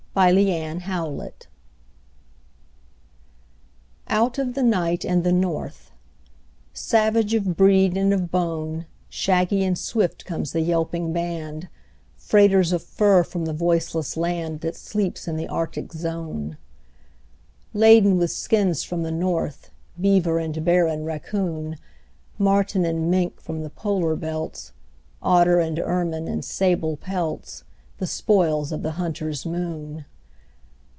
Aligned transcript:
THE 0.13 0.19
TRAIN 0.33 0.79
DOGS 0.89 1.47
Out 4.09 4.37
of 4.37 4.55
the 4.55 4.61
night 4.61 5.05
and 5.05 5.23
the 5.23 5.31
north; 5.31 5.91
Savage 6.73 7.33
of 7.33 7.55
breed 7.55 7.95
and 7.95 8.11
of 8.13 8.29
bone, 8.29 8.87
Shaggy 9.07 9.63
and 9.63 9.77
swift 9.77 10.25
comes 10.25 10.51
the 10.51 10.59
yelping 10.59 11.13
band, 11.13 11.69
Freighters 12.17 12.73
of 12.73 12.83
fur 12.83 13.23
from 13.23 13.45
the 13.45 13.53
voiceless 13.53 14.17
land 14.17 14.59
That 14.59 14.75
sleeps 14.75 15.29
in 15.29 15.37
the 15.37 15.47
Arctic 15.47 15.93
zone. 15.93 16.57
Laden 17.73 18.17
with 18.17 18.31
skins 18.31 18.83
from 18.83 19.03
the 19.03 19.11
north, 19.13 19.71
Beaver 19.97 20.39
and 20.39 20.65
bear 20.65 20.87
and 20.87 21.05
raccoon, 21.05 21.77
Marten 22.37 22.83
and 22.83 23.09
mink 23.09 23.39
from 23.39 23.63
the 23.63 23.69
polar 23.69 24.17
belts, 24.17 24.73
Otter 25.23 25.61
and 25.61 25.79
ermine 25.79 26.27
and 26.27 26.43
sable 26.43 26.97
pelts 26.97 27.63
The 27.99 28.07
spoils 28.07 28.71
of 28.71 28.81
the 28.81 28.93
hunter's 28.93 29.45
moon. 29.45 30.05